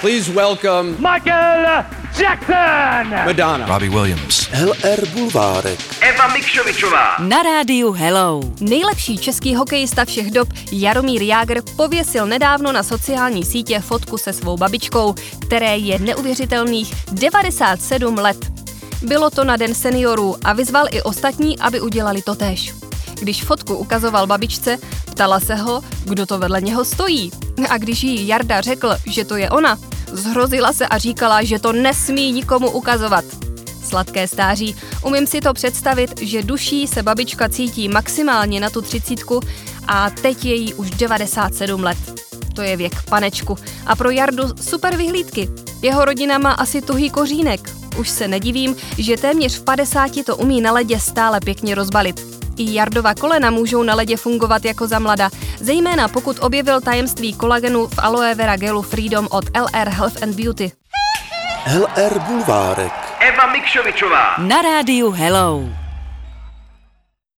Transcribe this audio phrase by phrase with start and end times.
[0.00, 1.84] Please welcome Michael
[2.20, 3.10] Jackson!
[3.26, 3.66] Madonna.
[3.66, 4.48] Robbie Williams.
[4.52, 5.80] LR Bulvárek.
[6.00, 7.16] Eva Mikšovičová.
[7.18, 8.40] Na rádiu Hello.
[8.60, 14.56] Nejlepší český hokejista všech dob Jaromír Jágr pověsil nedávno na sociální sítě fotku se svou
[14.56, 18.36] babičkou, které je neuvěřitelných 97 let.
[19.02, 22.74] Bylo to na Den seniorů a vyzval i ostatní, aby udělali to též.
[23.20, 24.78] Když fotku ukazoval babičce,
[25.10, 27.30] ptala se ho, kdo to vedle něho stojí.
[27.68, 29.78] A když jí Jarda řekl, že to je ona,
[30.12, 33.24] zhrozila se a říkala, že to nesmí nikomu ukazovat.
[33.84, 39.40] Sladké stáří, umím si to představit, že duší se babička cítí maximálně na tu třicítku
[39.86, 41.98] a teď je jí už 97 let.
[42.54, 43.56] To je věk panečku.
[43.86, 45.48] A pro Jardu super vyhlídky.
[45.82, 47.70] Jeho rodina má asi tuhý kořínek.
[47.98, 52.29] Už se nedivím, že téměř v 50 to umí na ledě stále pěkně rozbalit.
[52.60, 57.86] I Jardova kolena můžou na ledě fungovat jako za mlada, zejména pokud objevil tajemství kolagenu
[57.86, 60.72] v aloe vera gelu Freedom od LR Health and Beauty.
[61.78, 62.92] LR Bulvárek.
[63.20, 64.36] Eva Mikšovičová.
[64.38, 65.79] Na rádiu Hello.